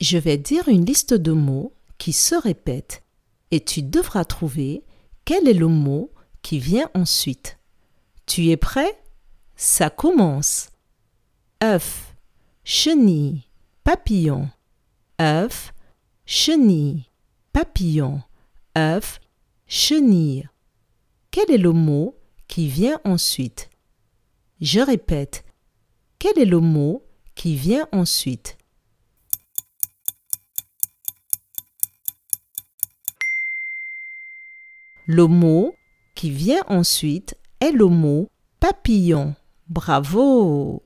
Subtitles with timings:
[0.00, 3.02] Je vais dire une liste de mots qui se répètent
[3.50, 4.84] et tu devras trouver
[5.24, 6.12] quel est le mot
[6.42, 7.58] qui vient ensuite.
[8.26, 9.00] Tu es prêt?
[9.56, 10.68] Ça commence.
[11.62, 12.14] œuf,
[12.62, 13.44] chenille,
[13.84, 14.50] papillon,
[15.20, 15.72] œuf,
[16.26, 17.04] chenille,
[17.52, 18.20] papillon,
[18.76, 19.20] œuf,
[19.66, 20.46] chenille.
[21.30, 22.18] Quel est le mot
[22.48, 23.70] qui vient ensuite?
[24.60, 25.44] Je répète.
[26.18, 27.04] Quel est le mot
[27.34, 28.58] qui vient ensuite?
[35.08, 35.72] Le mot
[36.16, 38.28] qui vient ensuite est le mot
[38.58, 39.36] papillon.
[39.68, 40.82] Bravo